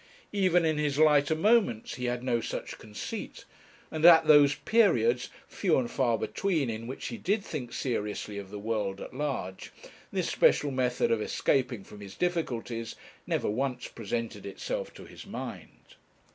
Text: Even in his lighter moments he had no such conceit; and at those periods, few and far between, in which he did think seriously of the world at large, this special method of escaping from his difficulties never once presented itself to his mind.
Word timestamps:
Even 0.33 0.65
in 0.65 0.79
his 0.79 0.97
lighter 0.97 1.35
moments 1.35 1.93
he 1.93 2.05
had 2.05 2.23
no 2.23 2.41
such 2.41 2.79
conceit; 2.79 3.45
and 3.91 4.03
at 4.03 4.25
those 4.25 4.55
periods, 4.55 5.29
few 5.47 5.77
and 5.77 5.91
far 5.91 6.17
between, 6.17 6.71
in 6.71 6.87
which 6.87 7.09
he 7.09 7.17
did 7.19 7.43
think 7.45 7.71
seriously 7.71 8.39
of 8.39 8.49
the 8.49 8.57
world 8.57 8.99
at 8.99 9.13
large, 9.13 9.71
this 10.11 10.27
special 10.27 10.71
method 10.71 11.11
of 11.11 11.21
escaping 11.21 11.83
from 11.83 11.99
his 12.01 12.15
difficulties 12.15 12.95
never 13.27 13.47
once 13.47 13.89
presented 13.89 14.43
itself 14.43 14.91
to 14.91 15.05
his 15.05 15.27
mind. 15.27 15.93